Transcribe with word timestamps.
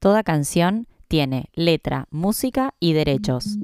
Toda 0.00 0.22
canción 0.22 0.86
tiene 1.08 1.50
letra, 1.52 2.06
música 2.10 2.72
y 2.80 2.94
derechos. 2.94 3.58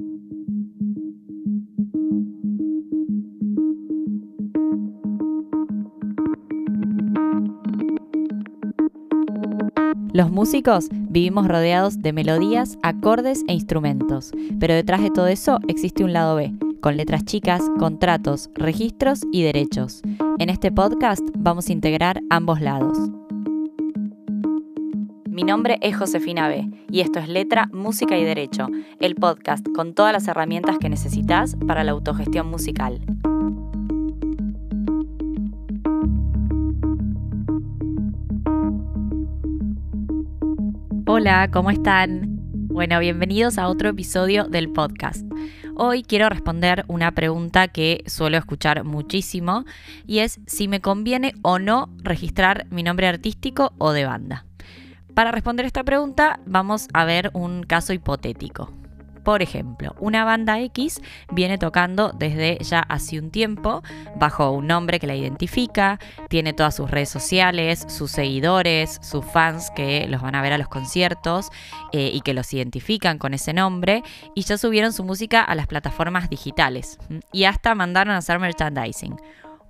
Los 10.13 10.29
músicos 10.29 10.89
vivimos 10.91 11.47
rodeados 11.47 12.03
de 12.03 12.13
melodías, 12.13 12.77
acordes 12.83 13.43
e 13.47 13.53
instrumentos, 13.53 14.31
pero 14.59 14.75
detrás 14.75 15.01
de 15.01 15.09
todo 15.09 15.25
eso 15.25 15.57
existe 15.67 16.03
un 16.03 16.13
lado 16.13 16.35
B, 16.35 16.53
con 16.81 16.97
letras 16.97 17.25
chicas, 17.25 17.63
contratos, 17.79 18.51
registros 18.53 19.21
y 19.31 19.41
derechos. 19.41 20.03
En 20.37 20.51
este 20.51 20.71
podcast 20.71 21.27
vamos 21.35 21.67
a 21.69 21.73
integrar 21.73 22.21
ambos 22.29 22.61
lados. 22.61 22.95
Mi 25.37 25.43
nombre 25.43 25.77
es 25.83 25.95
Josefina 25.95 26.47
B 26.47 26.67
y 26.89 27.01
esto 27.01 27.19
es 27.19 27.29
Letra, 27.29 27.69
Música 27.71 28.17
y 28.17 28.23
Derecho, 28.23 28.69
el 28.99 29.13
podcast 29.13 29.63
con 29.75 29.93
todas 29.93 30.11
las 30.11 30.27
herramientas 30.27 30.79
que 30.79 30.89
necesitas 30.89 31.55
para 31.67 31.83
la 31.83 31.91
autogestión 31.91 32.47
musical. 32.47 32.99
Hola, 41.05 41.51
¿cómo 41.53 41.69
están? 41.69 42.39
Bueno, 42.69 42.99
bienvenidos 42.99 43.59
a 43.59 43.67
otro 43.67 43.89
episodio 43.89 44.45
del 44.45 44.71
podcast. 44.71 45.23
Hoy 45.75 46.01
quiero 46.01 46.29
responder 46.29 46.83
una 46.87 47.11
pregunta 47.11 47.67
que 47.67 48.03
suelo 48.07 48.37
escuchar 48.37 48.83
muchísimo 48.85 49.65
y 50.07 50.17
es 50.17 50.39
si 50.47 50.67
me 50.67 50.81
conviene 50.81 51.35
o 51.43 51.59
no 51.59 51.89
registrar 52.01 52.65
mi 52.71 52.81
nombre 52.81 53.05
artístico 53.05 53.73
o 53.77 53.91
de 53.91 54.05
banda. 54.05 54.46
Para 55.17 55.31
responder 55.31 55.65
esta 55.65 55.83
pregunta 55.83 56.39
vamos 56.45 56.89
a 56.93 57.03
ver 57.03 57.31
un 57.33 57.63
caso 57.63 57.91
hipotético. 57.91 58.71
Por 59.23 59.41
ejemplo, 59.41 59.95
una 59.99 60.23
banda 60.23 60.59
X 60.59 61.01
viene 61.31 61.57
tocando 61.57 62.11
desde 62.11 62.59
ya 62.63 62.81
hace 62.81 63.17
un 63.17 63.31
tiempo 63.31 63.81
bajo 64.15 64.51
un 64.51 64.67
nombre 64.67 64.99
que 64.99 65.07
la 65.07 65.15
identifica, 65.15 65.97
tiene 66.29 66.53
todas 66.53 66.75
sus 66.75 66.91
redes 66.91 67.09
sociales, 67.09 67.83
sus 67.89 68.11
seguidores, 68.11 68.99
sus 69.01 69.25
fans 69.25 69.71
que 69.75 70.07
los 70.07 70.21
van 70.21 70.35
a 70.35 70.43
ver 70.43 70.53
a 70.53 70.59
los 70.59 70.67
conciertos 70.67 71.49
eh, 71.93 72.11
y 72.13 72.21
que 72.21 72.35
los 72.35 72.53
identifican 72.53 73.17
con 73.17 73.33
ese 73.33 73.53
nombre 73.53 74.03
y 74.35 74.43
ya 74.43 74.59
subieron 74.59 74.93
su 74.93 75.03
música 75.03 75.41
a 75.41 75.55
las 75.55 75.65
plataformas 75.65 76.29
digitales 76.29 76.99
y 77.31 77.45
hasta 77.45 77.73
mandaron 77.73 78.13
a 78.13 78.19
hacer 78.19 78.37
merchandising. 78.37 79.15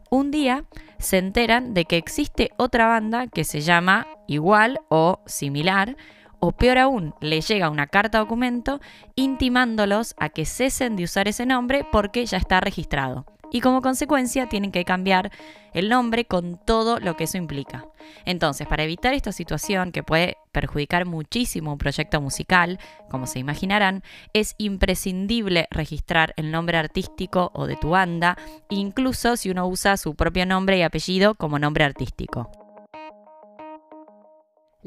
Un 0.10 0.32
día 0.32 0.64
se 1.00 1.18
enteran 1.18 1.74
de 1.74 1.86
que 1.86 1.98
existe 1.98 2.52
otra 2.58 2.88
banda 2.88 3.28
que 3.28 3.44
se 3.44 3.62
llama 3.62 4.08
igual 4.28 4.80
o 4.90 5.20
similar, 5.26 5.98
o 6.40 6.52
peor 6.52 6.78
aún, 6.78 7.16
le 7.20 7.42
llega 7.42 7.70
una 7.70 7.88
carta 7.88 8.20
documento 8.20 8.80
intimándolos 9.16 10.14
a 10.18 10.30
que 10.30 10.46
cesen 10.46 10.96
de 10.96 11.04
usar 11.04 11.28
ese 11.28 11.46
nombre 11.46 11.86
porque 11.92 12.26
ya 12.26 12.38
está 12.38 12.60
registrado. 12.62 13.26
Y 13.52 13.62
como 13.62 13.81
consecuencia 13.81 14.50
tienen 14.50 14.72
que 14.72 14.86
cambiar 14.86 15.31
el 15.73 15.90
nombre 15.90 16.26
con 16.26 16.58
todo 16.58 17.00
lo 17.00 17.16
que 17.16 17.26
eso 17.26 17.38
implica. 17.38 17.86
Entonces, 18.26 18.67
para 18.67 18.84
evitar 18.84 19.14
esta 19.14 19.31
situación 19.31 19.92
que 19.92 20.04
puede 20.04 20.38
perjudicar 20.52 21.06
muchísimo 21.06 21.72
un 21.72 21.78
proyecto 21.78 22.20
musical, 22.20 22.80
como 23.09 23.28
se 23.28 23.39
imaginarán, 23.39 24.04
es 24.34 24.56
imprescindible 24.58 25.67
registrar 25.72 26.34
el 26.36 26.52
nombre 26.52 26.78
artístico 26.78 27.52
o 27.54 27.67
de 27.67 27.76
tu 27.76 27.89
banda, 27.89 28.38
incluso 28.70 29.38
si 29.38 29.50
uno 29.50 29.67
usa 29.67 29.98
su 29.98 30.16
propio 30.16 30.45
nombre 30.45 30.78
y 30.78 30.82
apellido 30.82 31.36
como 31.36 31.59
nombre 31.59 31.84
artístico. 31.84 32.67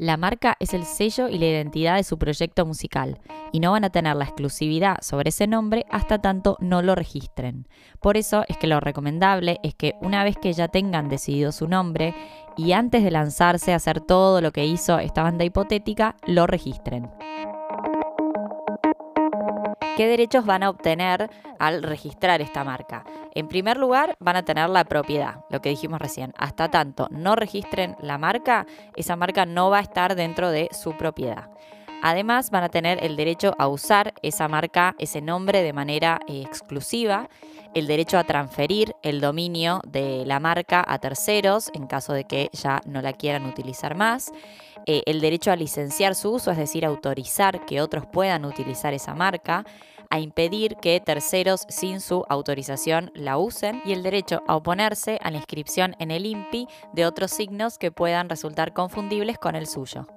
La 0.01 0.17
marca 0.17 0.57
es 0.59 0.73
el 0.73 0.85
sello 0.85 1.27
y 1.27 1.37
la 1.37 1.45
identidad 1.45 1.97
de 1.97 2.03
su 2.03 2.17
proyecto 2.17 2.65
musical 2.65 3.19
y 3.51 3.59
no 3.59 3.73
van 3.73 3.83
a 3.83 3.91
tener 3.91 4.15
la 4.15 4.25
exclusividad 4.25 4.97
sobre 5.01 5.29
ese 5.29 5.45
nombre 5.45 5.85
hasta 5.91 6.17
tanto 6.17 6.57
no 6.59 6.81
lo 6.81 6.95
registren. 6.95 7.67
Por 7.99 8.17
eso 8.17 8.43
es 8.47 8.57
que 8.57 8.65
lo 8.65 8.79
recomendable 8.79 9.59
es 9.61 9.75
que 9.75 9.93
una 10.01 10.23
vez 10.23 10.37
que 10.41 10.53
ya 10.53 10.69
tengan 10.69 11.07
decidido 11.07 11.51
su 11.51 11.67
nombre 11.67 12.15
y 12.57 12.71
antes 12.71 13.03
de 13.03 13.11
lanzarse 13.11 13.73
a 13.73 13.75
hacer 13.75 14.01
todo 14.01 14.41
lo 14.41 14.51
que 14.51 14.65
hizo 14.65 14.97
esta 14.97 15.21
banda 15.21 15.45
hipotética, 15.45 16.15
lo 16.25 16.47
registren. 16.47 17.07
¿Qué 19.97 20.07
derechos 20.07 20.45
van 20.45 20.63
a 20.63 20.69
obtener 20.69 21.29
al 21.59 21.83
registrar 21.83 22.41
esta 22.41 22.63
marca? 22.63 23.03
En 23.35 23.47
primer 23.47 23.77
lugar, 23.77 24.15
van 24.19 24.37
a 24.37 24.43
tener 24.43 24.69
la 24.69 24.85
propiedad, 24.85 25.43
lo 25.49 25.61
que 25.61 25.69
dijimos 25.69 25.99
recién. 25.99 26.33
Hasta 26.37 26.69
tanto 26.69 27.07
no 27.11 27.35
registren 27.35 27.95
la 27.99 28.17
marca, 28.17 28.65
esa 28.95 29.15
marca 29.17 29.45
no 29.45 29.69
va 29.69 29.79
a 29.79 29.81
estar 29.81 30.15
dentro 30.15 30.49
de 30.49 30.69
su 30.71 30.95
propiedad. 30.97 31.49
Además, 32.01 32.49
van 32.49 32.63
a 32.63 32.69
tener 32.69 33.03
el 33.03 33.15
derecho 33.15 33.53
a 33.59 33.67
usar 33.67 34.13
esa 34.23 34.47
marca, 34.47 34.95
ese 34.97 35.21
nombre 35.21 35.61
de 35.61 35.73
manera 35.73 36.19
eh, 36.27 36.41
exclusiva, 36.41 37.29
el 37.73 37.87
derecho 37.87 38.17
a 38.17 38.23
transferir 38.23 38.95
el 39.03 39.21
dominio 39.21 39.81
de 39.87 40.25
la 40.25 40.39
marca 40.39 40.83
a 40.85 40.99
terceros 40.99 41.69
en 41.73 41.87
caso 41.87 42.13
de 42.13 42.25
que 42.25 42.49
ya 42.53 42.81
no 42.85 43.01
la 43.01 43.13
quieran 43.13 43.45
utilizar 43.45 43.95
más, 43.95 44.31
eh, 44.87 45.03
el 45.05 45.21
derecho 45.21 45.51
a 45.51 45.55
licenciar 45.55 46.15
su 46.15 46.31
uso, 46.31 46.51
es 46.51 46.57
decir, 46.57 46.85
autorizar 46.85 47.65
que 47.65 47.81
otros 47.81 48.05
puedan 48.07 48.45
utilizar 48.45 48.93
esa 48.93 49.13
marca, 49.13 49.63
a 50.09 50.19
impedir 50.19 50.75
que 50.81 50.99
terceros 50.99 51.65
sin 51.69 52.01
su 52.01 52.25
autorización 52.27 53.11
la 53.15 53.37
usen 53.37 53.81
y 53.85 53.93
el 53.93 54.03
derecho 54.03 54.41
a 54.47 54.57
oponerse 54.57 55.19
a 55.23 55.31
la 55.31 55.37
inscripción 55.37 55.95
en 55.99 56.11
el 56.11 56.25
INPI 56.25 56.67
de 56.93 57.05
otros 57.05 57.31
signos 57.31 57.77
que 57.77 57.91
puedan 57.91 58.27
resultar 58.27 58.73
confundibles 58.73 59.37
con 59.37 59.55
el 59.55 59.67
suyo. 59.67 60.07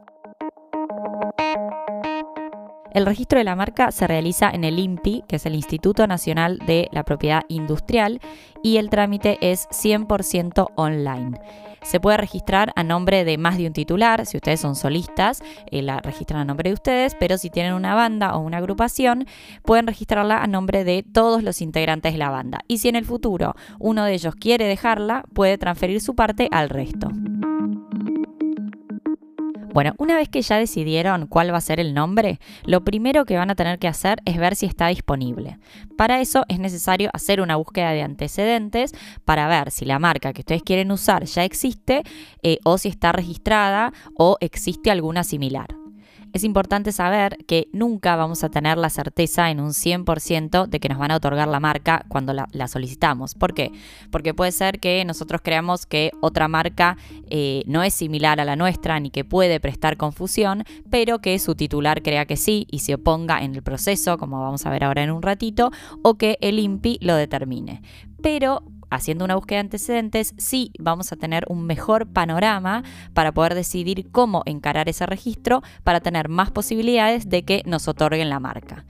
El 2.94 3.06
registro 3.06 3.38
de 3.38 3.44
la 3.44 3.56
marca 3.56 3.90
se 3.90 4.06
realiza 4.06 4.48
en 4.48 4.62
el 4.62 4.78
INPI, 4.78 5.24
que 5.26 5.36
es 5.36 5.46
el 5.46 5.56
Instituto 5.56 6.06
Nacional 6.06 6.58
de 6.64 6.88
la 6.92 7.02
Propiedad 7.02 7.42
Industrial, 7.48 8.20
y 8.62 8.76
el 8.76 8.88
trámite 8.88 9.36
es 9.40 9.68
100% 9.70 10.68
online. 10.76 11.40
Se 11.82 11.98
puede 11.98 12.18
registrar 12.18 12.72
a 12.76 12.84
nombre 12.84 13.24
de 13.24 13.36
más 13.36 13.58
de 13.58 13.66
un 13.66 13.72
titular, 13.72 14.24
si 14.26 14.36
ustedes 14.36 14.60
son 14.60 14.76
solistas, 14.76 15.42
eh, 15.72 15.82
la 15.82 15.98
registran 15.98 16.40
a 16.40 16.44
nombre 16.44 16.70
de 16.70 16.74
ustedes, 16.74 17.16
pero 17.18 17.36
si 17.36 17.50
tienen 17.50 17.74
una 17.74 17.96
banda 17.96 18.36
o 18.36 18.40
una 18.40 18.58
agrupación, 18.58 19.26
pueden 19.64 19.88
registrarla 19.88 20.38
a 20.38 20.46
nombre 20.46 20.84
de 20.84 21.02
todos 21.02 21.42
los 21.42 21.60
integrantes 21.60 22.12
de 22.12 22.18
la 22.18 22.30
banda. 22.30 22.60
Y 22.68 22.78
si 22.78 22.88
en 22.88 22.94
el 22.94 23.04
futuro 23.04 23.56
uno 23.80 24.04
de 24.04 24.14
ellos 24.14 24.36
quiere 24.36 24.68
dejarla, 24.68 25.24
puede 25.34 25.58
transferir 25.58 26.00
su 26.00 26.14
parte 26.14 26.48
al 26.52 26.70
resto. 26.70 27.10
Bueno, 29.74 29.92
una 29.98 30.14
vez 30.14 30.28
que 30.28 30.40
ya 30.40 30.56
decidieron 30.56 31.26
cuál 31.26 31.52
va 31.52 31.58
a 31.58 31.60
ser 31.60 31.80
el 31.80 31.94
nombre, 31.94 32.38
lo 32.64 32.84
primero 32.84 33.24
que 33.24 33.36
van 33.36 33.50
a 33.50 33.56
tener 33.56 33.80
que 33.80 33.88
hacer 33.88 34.20
es 34.24 34.38
ver 34.38 34.54
si 34.54 34.66
está 34.66 34.86
disponible. 34.86 35.58
Para 35.96 36.20
eso 36.20 36.44
es 36.48 36.60
necesario 36.60 37.10
hacer 37.12 37.40
una 37.40 37.56
búsqueda 37.56 37.90
de 37.90 38.02
antecedentes 38.02 38.92
para 39.24 39.48
ver 39.48 39.72
si 39.72 39.84
la 39.84 39.98
marca 39.98 40.32
que 40.32 40.42
ustedes 40.42 40.62
quieren 40.62 40.92
usar 40.92 41.24
ya 41.24 41.42
existe 41.42 42.04
eh, 42.44 42.58
o 42.62 42.78
si 42.78 42.88
está 42.88 43.10
registrada 43.10 43.92
o 44.16 44.36
existe 44.40 44.92
alguna 44.92 45.24
similar 45.24 45.83
es 46.34 46.42
importante 46.42 46.90
saber 46.90 47.38
que 47.46 47.68
nunca 47.72 48.16
vamos 48.16 48.42
a 48.42 48.48
tener 48.48 48.76
la 48.76 48.90
certeza 48.90 49.50
en 49.50 49.60
un 49.60 49.70
100% 49.70 50.66
de 50.66 50.80
que 50.80 50.88
nos 50.88 50.98
van 50.98 51.12
a 51.12 51.16
otorgar 51.16 51.46
la 51.46 51.60
marca 51.60 52.04
cuando 52.08 52.32
la, 52.32 52.68
solicitamos. 52.68 53.36
¿Por 53.36 53.54
qué? 53.54 53.70
Porque 54.10 54.34
puede 54.34 54.50
ser 54.50 54.80
que 54.80 55.04
nosotros 55.04 55.40
creamos 55.44 55.86
que 55.86 56.10
otra 56.20 56.48
marca 56.48 56.96
eh, 57.30 57.62
no 57.66 57.84
es 57.84 57.94
similar 57.94 58.40
a 58.40 58.44
la 58.44 58.56
nuestra 58.56 58.98
ni 58.98 59.10
que 59.10 59.24
puede 59.24 59.60
prestar 59.60 59.96
confusión, 59.96 60.64
pero 60.90 61.20
que 61.20 61.38
su 61.38 61.54
titular 61.54 62.02
crea 62.02 62.26
que 62.26 62.36
sí 62.36 62.66
y 62.68 62.80
se 62.80 62.94
oponga 62.94 63.44
en 63.44 63.54
el 63.54 63.62
proceso, 63.62 64.18
como 64.18 64.40
vamos 64.40 64.66
a 64.66 64.70
ver 64.70 64.82
ahora 64.82 65.04
en 65.04 65.12
un 65.12 65.22
ratito, 65.22 65.70
o 66.02 66.14
que 66.14 66.36
el 66.40 66.58
INPI 66.58 66.98
lo 67.00 67.14
determine. 67.14 67.80
Pero 68.20 68.64
haciendo 68.94 69.24
una 69.24 69.36
búsqueda 69.36 69.56
de 69.56 69.66
antecedentes, 69.66 70.34
sí 70.38 70.72
vamos 70.78 71.12
a 71.12 71.16
tener 71.16 71.44
un 71.48 71.66
mejor 71.66 72.06
panorama 72.06 72.82
para 73.12 73.32
poder 73.32 73.54
decidir 73.54 74.10
cómo 74.10 74.42
encarar 74.46 74.88
ese 74.88 75.06
registro 75.06 75.62
para 75.82 76.00
tener 76.00 76.28
más 76.28 76.50
posibilidades 76.50 77.28
de 77.28 77.44
que 77.44 77.62
nos 77.66 77.88
otorguen 77.88 78.30
la 78.30 78.40
marca. 78.40 78.84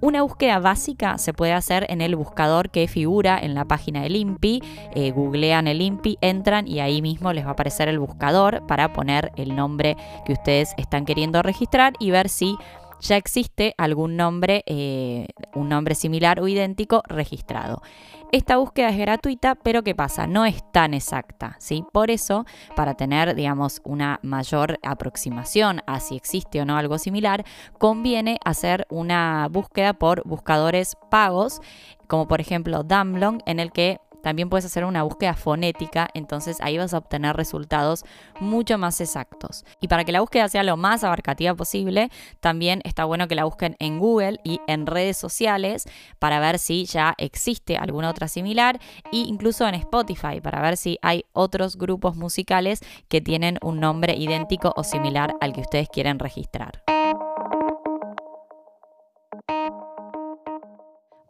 Una 0.00 0.22
búsqueda 0.22 0.60
básica 0.60 1.18
se 1.18 1.32
puede 1.32 1.52
hacer 1.52 1.84
en 1.88 2.00
el 2.00 2.14
buscador 2.14 2.70
que 2.70 2.86
figura 2.86 3.36
en 3.36 3.56
la 3.56 3.64
página 3.64 4.02
del 4.02 4.14
INPI. 4.14 4.62
Eh, 4.94 5.10
googlean 5.10 5.66
el 5.66 5.82
INPI, 5.82 6.18
entran 6.20 6.68
y 6.68 6.78
ahí 6.78 7.02
mismo 7.02 7.32
les 7.32 7.44
va 7.44 7.48
a 7.48 7.52
aparecer 7.54 7.88
el 7.88 7.98
buscador 7.98 8.64
para 8.68 8.92
poner 8.92 9.32
el 9.34 9.56
nombre 9.56 9.96
que 10.24 10.34
ustedes 10.34 10.72
están 10.76 11.04
queriendo 11.04 11.42
registrar 11.42 11.94
y 11.98 12.12
ver 12.12 12.28
si 12.28 12.56
ya 13.00 13.16
existe 13.16 13.74
algún 13.78 14.16
nombre, 14.16 14.62
eh, 14.66 15.28
un 15.54 15.68
nombre 15.68 15.94
similar 15.94 16.40
o 16.40 16.48
idéntico 16.48 17.02
registrado. 17.08 17.82
Esta 18.30 18.58
búsqueda 18.58 18.90
es 18.90 18.98
gratuita, 18.98 19.54
pero 19.54 19.82
¿qué 19.82 19.94
pasa? 19.94 20.26
No 20.26 20.44
es 20.44 20.62
tan 20.70 20.92
exacta, 20.92 21.56
¿sí? 21.58 21.82
Por 21.92 22.10
eso, 22.10 22.44
para 22.76 22.94
tener, 22.94 23.34
digamos, 23.34 23.80
una 23.84 24.20
mayor 24.22 24.78
aproximación 24.82 25.80
a 25.86 25.98
si 26.00 26.16
existe 26.16 26.60
o 26.60 26.66
no 26.66 26.76
algo 26.76 26.98
similar, 26.98 27.44
conviene 27.78 28.38
hacer 28.44 28.86
una 28.90 29.48
búsqueda 29.50 29.94
por 29.94 30.22
buscadores 30.28 30.96
pagos, 31.10 31.60
como 32.06 32.28
por 32.28 32.42
ejemplo 32.42 32.82
Damlong, 32.82 33.40
en 33.46 33.60
el 33.60 33.72
que 33.72 33.98
también 34.28 34.50
puedes 34.50 34.66
hacer 34.66 34.84
una 34.84 35.04
búsqueda 35.04 35.32
fonética, 35.32 36.10
entonces 36.12 36.58
ahí 36.60 36.76
vas 36.76 36.92
a 36.92 36.98
obtener 36.98 37.34
resultados 37.34 38.04
mucho 38.40 38.76
más 38.76 39.00
exactos. 39.00 39.64
Y 39.80 39.88
para 39.88 40.04
que 40.04 40.12
la 40.12 40.20
búsqueda 40.20 40.50
sea 40.50 40.62
lo 40.64 40.76
más 40.76 41.02
abarcativa 41.02 41.54
posible, 41.54 42.10
también 42.40 42.82
está 42.84 43.06
bueno 43.06 43.26
que 43.26 43.34
la 43.34 43.44
busquen 43.44 43.74
en 43.78 43.98
Google 43.98 44.38
y 44.44 44.60
en 44.66 44.84
redes 44.84 45.16
sociales 45.16 45.88
para 46.18 46.40
ver 46.40 46.58
si 46.58 46.84
ya 46.84 47.14
existe 47.16 47.78
alguna 47.78 48.10
otra 48.10 48.28
similar 48.28 48.78
e 49.12 49.16
incluso 49.16 49.66
en 49.66 49.76
Spotify 49.76 50.42
para 50.42 50.60
ver 50.60 50.76
si 50.76 50.98
hay 51.00 51.24
otros 51.32 51.78
grupos 51.78 52.14
musicales 52.14 52.80
que 53.08 53.22
tienen 53.22 53.56
un 53.62 53.80
nombre 53.80 54.14
idéntico 54.14 54.74
o 54.76 54.84
similar 54.84 55.36
al 55.40 55.54
que 55.54 55.62
ustedes 55.62 55.88
quieren 55.88 56.18
registrar. 56.18 56.82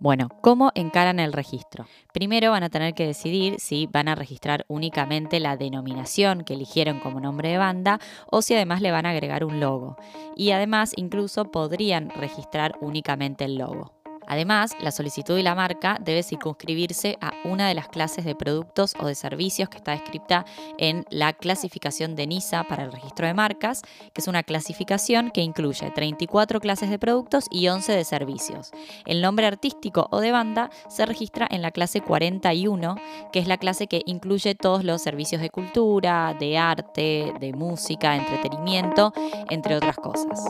Bueno, 0.01 0.29
¿cómo 0.43 0.71
encaran 0.77 1.19
el 1.19 1.33
registro? 1.33 1.87
Primero 2.13 2.53
van 2.53 2.63
a 2.63 2.69
tener 2.69 2.95
que 2.95 3.05
decidir 3.05 3.59
si 3.59 3.89
van 3.89 4.07
a 4.07 4.15
registrar 4.15 4.65
únicamente 4.69 5.41
la 5.41 5.57
denominación 5.57 6.45
que 6.45 6.55
eligieron 6.55 7.01
como 7.01 7.19
nombre 7.19 7.49
de 7.49 7.59
banda 7.59 7.99
o 8.31 8.41
si 8.41 8.55
además 8.55 8.81
le 8.81 8.93
van 8.93 9.07
a 9.07 9.11
agregar 9.11 9.45
un 9.45 9.59
logo. 9.59 9.97
Y 10.37 10.53
además 10.53 10.93
incluso 10.95 11.51
podrían 11.51 12.11
registrar 12.11 12.77
únicamente 12.81 13.45
el 13.45 13.57
logo. 13.57 13.98
Además, 14.29 14.77
la 14.81 14.93
solicitud 14.93 15.35
de 15.35 15.43
la 15.43 15.55
marca 15.55 15.99
debe 16.01 16.23
circunscribirse 16.23 17.17
a 17.21 17.33
una 17.45 17.67
de 17.67 17.75
las 17.75 17.89
clases 17.89 18.25
de 18.25 18.35
productos 18.35 18.95
o 19.01 19.07
de 19.07 19.15
servicios 19.15 19.69
que 19.69 19.79
está 19.79 19.93
descrita 19.93 20.45
en 20.77 21.07
la 21.11 21.33
clasificación 21.33 22.15
de 22.15 22.27
NISA 22.27 22.65
para 22.65 22.85
el 22.85 22.93
registro 22.93 23.27
de 23.27 23.35
marcas, 23.35 23.83
que 24.13 24.21
es 24.21 24.29
una 24.29 24.43
clasificación 24.43 25.31
que 25.31 25.41
incluye 25.41 25.91
34 25.91 26.61
clases 26.61 26.91
de 26.91 26.99
productos 26.99 27.47
y 27.51 27.69
11 27.69 27.93
de 27.93 28.05
servicios. 28.05 28.71
El 29.07 29.23
nombre 29.23 29.47
artístico 29.47 30.09
o 30.11 30.21
de 30.21 30.31
banda 30.31 30.71
se 30.89 31.07
registra 31.07 31.49
en 31.51 31.63
la 31.63 31.71
clase 31.71 32.01
41, 32.03 32.97
que 33.33 33.39
es 33.39 33.49
la 33.49 33.57
clase 33.57 33.87
que 33.87 34.03
incluye 34.07 34.55
todos 34.55 34.85
los 34.85 35.03
servicios 35.03 35.41
de 35.41 35.51
cultura, 35.51 36.37
de 36.39 36.59
arte, 36.59 37.33
de 37.41 37.53
música, 37.53 38.17
entretenimiento, 38.17 39.13
entre 39.49 39.77
otras 39.77 39.97
cosas. 39.97 40.45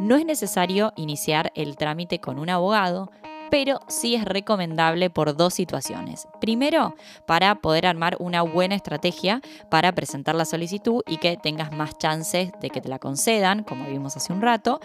No 0.00 0.16
es 0.16 0.24
necesario 0.24 0.94
iniciar 0.96 1.52
el 1.54 1.76
trámite 1.76 2.20
con 2.20 2.38
un 2.38 2.48
abogado, 2.48 3.12
pero 3.50 3.80
sí 3.86 4.14
es 4.14 4.24
recomendable 4.24 5.10
por 5.10 5.36
dos 5.36 5.52
situaciones. 5.52 6.26
Primero, 6.40 6.94
para 7.26 7.56
poder 7.56 7.86
armar 7.86 8.16
una 8.18 8.42
buena 8.42 8.74
estrategia 8.74 9.40
para 9.70 9.92
presentar 9.92 10.34
la 10.34 10.44
solicitud 10.44 11.02
y 11.06 11.18
que 11.18 11.36
tengas 11.36 11.72
más 11.72 11.98
chances 11.98 12.50
de 12.60 12.70
que 12.70 12.80
te 12.80 12.88
la 12.88 12.98
concedan, 12.98 13.62
como 13.62 13.86
vimos 13.86 14.16
hace 14.16 14.32
un 14.32 14.40
rato. 14.40 14.80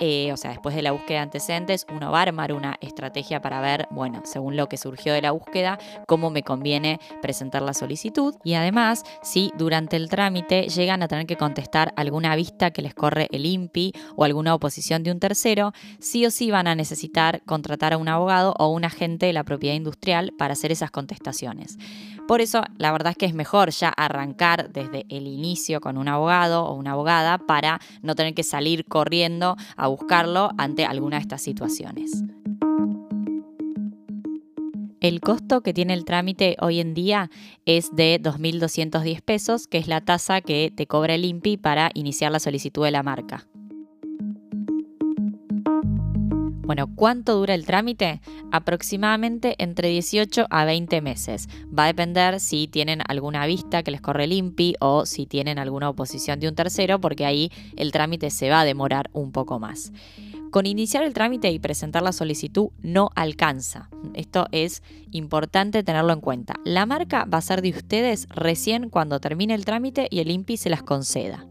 Eh, 0.00 0.32
o 0.32 0.36
sea, 0.36 0.50
después 0.50 0.74
de 0.74 0.82
la 0.82 0.92
búsqueda 0.92 1.18
de 1.18 1.24
antecedentes, 1.24 1.86
uno 1.92 2.10
va 2.10 2.20
a 2.20 2.22
armar 2.22 2.52
una 2.52 2.76
estrategia 2.80 3.40
para 3.40 3.60
ver, 3.60 3.88
bueno, 3.90 4.22
según 4.24 4.56
lo 4.56 4.68
que 4.68 4.76
surgió 4.76 5.12
de 5.12 5.22
la 5.22 5.32
búsqueda, 5.32 5.78
cómo 6.06 6.30
me 6.30 6.42
conviene 6.42 7.00
presentar 7.20 7.62
la 7.62 7.74
solicitud. 7.74 8.36
Y 8.44 8.54
además, 8.54 9.04
si 9.22 9.52
durante 9.56 9.96
el 9.96 10.08
trámite 10.08 10.68
llegan 10.68 11.02
a 11.02 11.08
tener 11.08 11.26
que 11.26 11.36
contestar 11.36 11.92
alguna 11.96 12.36
vista 12.36 12.70
que 12.70 12.82
les 12.82 12.94
corre 12.94 13.28
el 13.32 13.44
INPI 13.44 13.92
o 14.16 14.24
alguna 14.24 14.54
oposición 14.54 15.02
de 15.02 15.10
un 15.10 15.18
tercero, 15.18 15.72
sí 15.98 16.24
o 16.26 16.30
sí 16.30 16.50
van 16.50 16.68
a 16.68 16.74
necesitar 16.74 17.42
contratar 17.44 17.92
a 17.92 17.98
un 17.98 18.08
abogado 18.08 18.54
o 18.58 18.68
un 18.68 18.84
agente 18.84 19.26
de 19.26 19.32
la 19.32 19.44
propiedad 19.44 19.74
industrial 19.74 20.32
para 20.38 20.52
hacer 20.52 20.70
esas 20.70 20.91
contestaciones. 20.92 21.78
Por 22.28 22.40
eso, 22.40 22.62
la 22.78 22.92
verdad 22.92 23.10
es 23.10 23.16
que 23.16 23.26
es 23.26 23.34
mejor 23.34 23.70
ya 23.70 23.88
arrancar 23.88 24.70
desde 24.72 25.04
el 25.08 25.26
inicio 25.26 25.80
con 25.80 25.98
un 25.98 26.06
abogado 26.06 26.64
o 26.64 26.74
una 26.74 26.92
abogada 26.92 27.38
para 27.38 27.80
no 28.02 28.14
tener 28.14 28.34
que 28.34 28.44
salir 28.44 28.84
corriendo 28.84 29.56
a 29.76 29.88
buscarlo 29.88 30.50
ante 30.56 30.84
alguna 30.84 31.16
de 31.16 31.22
estas 31.22 31.42
situaciones. 31.42 32.22
El 35.00 35.20
costo 35.20 35.62
que 35.62 35.74
tiene 35.74 35.94
el 35.94 36.04
trámite 36.04 36.56
hoy 36.60 36.78
en 36.78 36.94
día 36.94 37.28
es 37.66 37.90
de 37.92 38.20
2.210 38.22 39.20
pesos, 39.20 39.66
que 39.66 39.78
es 39.78 39.88
la 39.88 40.00
tasa 40.00 40.40
que 40.40 40.72
te 40.72 40.86
cobra 40.86 41.16
el 41.16 41.24
INPI 41.24 41.56
para 41.56 41.90
iniciar 41.94 42.30
la 42.30 42.38
solicitud 42.38 42.84
de 42.84 42.92
la 42.92 43.02
marca. 43.02 43.48
Bueno, 46.64 46.86
¿cuánto 46.94 47.34
dura 47.34 47.54
el 47.54 47.66
trámite? 47.66 48.20
Aproximadamente 48.52 49.56
entre 49.58 49.88
18 49.88 50.46
a 50.48 50.64
20 50.64 51.00
meses. 51.00 51.48
Va 51.76 51.84
a 51.84 51.86
depender 51.88 52.38
si 52.38 52.68
tienen 52.68 53.00
alguna 53.08 53.46
vista 53.46 53.82
que 53.82 53.90
les 53.90 54.00
corre 54.00 54.24
el 54.24 54.32
INPI 54.32 54.76
o 54.80 55.04
si 55.04 55.26
tienen 55.26 55.58
alguna 55.58 55.90
oposición 55.90 56.38
de 56.38 56.48
un 56.48 56.54
tercero, 56.54 57.00
porque 57.00 57.26
ahí 57.26 57.50
el 57.76 57.90
trámite 57.90 58.30
se 58.30 58.48
va 58.48 58.60
a 58.60 58.64
demorar 58.64 59.10
un 59.12 59.32
poco 59.32 59.58
más. 59.58 59.92
Con 60.52 60.66
iniciar 60.66 61.02
el 61.02 61.14
trámite 61.14 61.50
y 61.50 61.58
presentar 61.58 62.02
la 62.02 62.12
solicitud 62.12 62.68
no 62.80 63.10
alcanza. 63.16 63.88
Esto 64.14 64.46
es 64.52 64.82
importante 65.10 65.82
tenerlo 65.82 66.12
en 66.12 66.20
cuenta. 66.20 66.54
La 66.64 66.86
marca 66.86 67.24
va 67.24 67.38
a 67.38 67.42
ser 67.42 67.62
de 67.62 67.70
ustedes 67.70 68.28
recién 68.28 68.88
cuando 68.88 69.18
termine 69.18 69.54
el 69.54 69.64
trámite 69.64 70.06
y 70.10 70.20
el 70.20 70.30
INPI 70.30 70.58
se 70.58 70.70
las 70.70 70.82
conceda. 70.82 71.46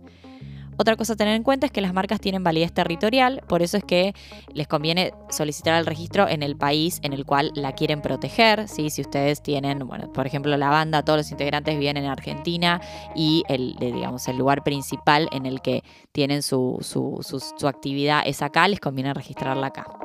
Otra 0.78 0.96
cosa 0.96 1.14
a 1.14 1.16
tener 1.16 1.36
en 1.36 1.44
cuenta 1.44 1.68
es 1.68 1.72
que 1.72 1.82
las 1.82 1.94
marcas 1.94 2.20
tienen 2.20 2.44
validez 2.44 2.74
territorial, 2.74 3.44
por 3.48 3.62
eso 3.62 3.78
es 3.78 3.84
que 3.84 4.14
les 4.54 4.68
conviene 4.68 5.14
solicitar 5.30 5.80
el 5.80 5.86
registro 5.86 6.28
en 6.28 6.44
el 6.44 6.56
país 6.56 7.00
en 7.04 7.14
el 7.14 7.26
cual 7.26 7.52
la 7.56 7.74
quieren 7.74 8.02
proteger. 8.02 8.68
Si 8.68 8.88
ustedes 8.88 9.44
tienen, 9.44 9.80
bueno, 9.88 10.12
por 10.12 10.26
ejemplo, 10.26 10.56
la 10.58 10.70
banda, 10.70 11.04
todos 11.04 11.18
los 11.18 11.32
integrantes 11.32 11.78
viven 11.78 11.98
en 11.98 12.06
Argentina 12.06 12.82
y 13.16 13.44
el, 13.48 13.76
digamos, 13.80 14.28
el 14.28 14.38
lugar 14.38 14.64
principal 14.64 15.30
en 15.32 15.46
el 15.46 15.62
que 15.62 15.84
tienen 16.12 16.42
su, 16.42 16.78
su 16.82 17.68
actividad 17.68 18.24
es 18.26 18.42
acá, 18.42 18.68
les 18.68 18.80
conviene 18.80 19.14
registrarla 19.14 19.68
acá 19.68 20.01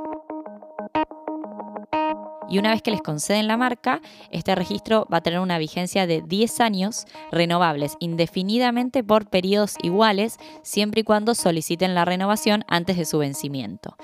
y 2.48 2.58
una 2.58 2.70
vez 2.70 2.82
que 2.82 2.90
les 2.90 3.02
conceden 3.02 3.48
la 3.48 3.56
marca, 3.56 4.00
este 4.31 4.54
registro 4.54 5.06
va 5.12 5.19
a 5.19 5.22
tener 5.22 5.40
una 5.40 5.58
vigencia 5.58 6.06
de 6.06 6.22
10 6.22 6.60
años 6.60 7.04
renovables 7.31 7.96
indefinidamente 8.00 9.02
por 9.02 9.28
periodos 9.28 9.75
iguales, 9.82 10.38
siempre 10.62 11.00
y 11.00 11.04
cuando 11.04 11.34
soliciten 11.34 11.94
la 11.94 12.04
renovación 12.04 12.64
antes 12.69 12.96
de 12.96 13.04
su 13.04 13.19
vencimiento. 13.19 13.96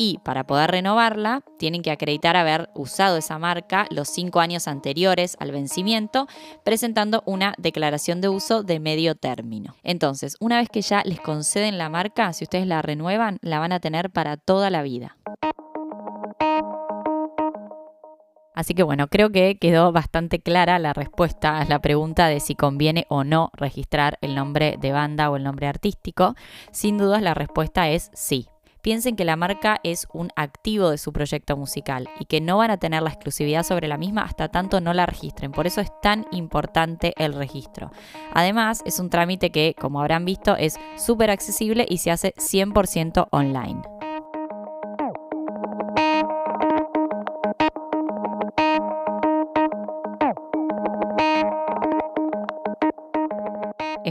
Y 0.00 0.18
para 0.18 0.46
poder 0.46 0.70
renovarla, 0.70 1.42
tienen 1.58 1.82
que 1.82 1.90
acreditar 1.90 2.36
haber 2.36 2.70
usado 2.76 3.16
esa 3.16 3.36
marca 3.40 3.86
los 3.90 4.08
5 4.08 4.38
años 4.38 4.68
anteriores 4.68 5.36
al 5.40 5.50
vencimiento, 5.50 6.28
presentando 6.64 7.24
una 7.26 7.54
declaración 7.58 8.20
de 8.20 8.28
uso 8.28 8.62
de 8.62 8.78
medio 8.78 9.16
término. 9.16 9.74
Entonces, 9.82 10.36
una 10.38 10.58
vez 10.58 10.68
que 10.68 10.82
ya 10.82 11.02
les 11.04 11.18
conceden 11.18 11.78
la 11.78 11.88
marca, 11.88 12.32
si 12.32 12.44
ustedes 12.44 12.68
la 12.68 12.80
renuevan, 12.80 13.38
la 13.42 13.58
van 13.58 13.72
a 13.72 13.80
tener 13.80 14.10
para 14.10 14.36
toda 14.36 14.70
la 14.70 14.82
vida. 14.82 15.16
Así 18.58 18.74
que 18.74 18.82
bueno, 18.82 19.06
creo 19.06 19.30
que 19.30 19.56
quedó 19.56 19.92
bastante 19.92 20.40
clara 20.40 20.80
la 20.80 20.92
respuesta 20.92 21.60
a 21.60 21.64
la 21.64 21.78
pregunta 21.78 22.26
de 22.26 22.40
si 22.40 22.56
conviene 22.56 23.06
o 23.08 23.22
no 23.22 23.52
registrar 23.54 24.18
el 24.20 24.34
nombre 24.34 24.74
de 24.80 24.90
banda 24.90 25.30
o 25.30 25.36
el 25.36 25.44
nombre 25.44 25.68
artístico. 25.68 26.34
Sin 26.72 26.98
dudas 26.98 27.22
la 27.22 27.34
respuesta 27.34 27.88
es 27.88 28.10
sí. 28.14 28.48
Piensen 28.82 29.14
que 29.14 29.24
la 29.24 29.36
marca 29.36 29.78
es 29.84 30.08
un 30.12 30.30
activo 30.34 30.90
de 30.90 30.98
su 30.98 31.12
proyecto 31.12 31.56
musical 31.56 32.08
y 32.18 32.24
que 32.24 32.40
no 32.40 32.58
van 32.58 32.72
a 32.72 32.78
tener 32.78 33.00
la 33.00 33.10
exclusividad 33.10 33.62
sobre 33.62 33.86
la 33.86 33.96
misma 33.96 34.22
hasta 34.22 34.48
tanto 34.48 34.80
no 34.80 34.92
la 34.92 35.06
registren. 35.06 35.52
Por 35.52 35.68
eso 35.68 35.80
es 35.80 35.92
tan 36.02 36.26
importante 36.32 37.12
el 37.16 37.34
registro. 37.34 37.92
Además, 38.34 38.82
es 38.84 38.98
un 38.98 39.08
trámite 39.08 39.50
que, 39.50 39.76
como 39.80 40.00
habrán 40.00 40.24
visto, 40.24 40.56
es 40.56 40.80
súper 40.96 41.30
accesible 41.30 41.86
y 41.88 41.98
se 41.98 42.10
hace 42.10 42.34
100% 42.34 43.28
online. 43.30 43.97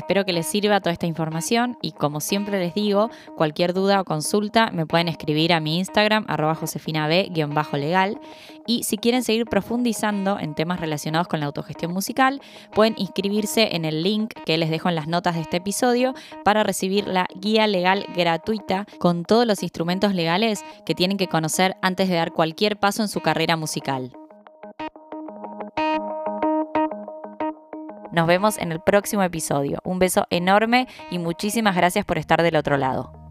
Espero 0.08 0.24
que 0.24 0.32
les 0.32 0.48
sirva 0.48 0.80
toda 0.80 0.94
esta 0.94 1.06
información 1.06 1.78
y 1.82 1.92
como 1.92 2.22
siempre 2.22 2.62
les 2.62 2.74
digo, 2.74 3.10
cualquier 3.36 3.74
duda 3.74 4.00
o 4.00 4.06
consulta 4.06 4.72
me 4.72 4.86
pueden 4.86 5.10
escribir 5.10 5.52
a 5.52 5.60
mi 5.60 5.80
Instagram, 5.80 6.24
arroba 6.30 6.56
josefinaB-legal. 6.56 8.18
Y 8.66 8.84
si 8.84 8.98
quieren 8.98 9.22
seguir 9.22 9.44
profundizando 9.48 10.40
en 10.40 10.56
temas 10.56 10.80
relacionados 10.80 11.28
con 11.28 11.42
la 11.42 11.48
autogestión 11.48 11.92
musical, 11.92 12.42
pueden 12.74 12.96
inscribirse 12.98 13.76
en 13.76 13.84
el 13.84 14.02
link 14.02 14.32
que 14.46 14.58
les 14.58 14.70
dejo 14.70 14.88
en 14.88 14.96
las 14.96 15.10
notas 15.10 15.36
de 15.36 15.42
este 15.42 15.58
episodio 15.58 16.14
para 16.46 16.64
recibir 16.64 17.06
la 17.06 17.28
guía 17.36 17.68
legal 17.68 18.06
gratuita 18.16 18.86
con 19.00 19.26
todos 19.26 19.46
los 19.46 19.62
instrumentos 19.62 20.16
legales 20.16 20.64
que 20.86 20.96
tienen 20.96 21.18
que 21.18 21.28
conocer 21.28 21.76
antes 21.82 22.08
de 22.08 22.16
dar 22.16 22.32
cualquier 22.32 22.80
paso 22.80 23.02
en 23.02 23.10
su 23.10 23.20
carrera 23.20 23.58
musical. 23.58 24.14
Nos 28.12 28.28
vemos 28.28 28.58
en 28.58 28.72
el 28.72 28.80
próximo 28.80 29.24
episodio. 29.24 29.80
Un 29.84 30.00
beso 30.00 30.26
enorme 30.30 30.88
y 31.12 31.20
muchísimas 31.20 31.76
gracias 31.76 32.06
por 32.06 32.18
estar 32.18 32.42
del 32.42 32.56
otro 32.56 32.78
lado. 32.78 33.27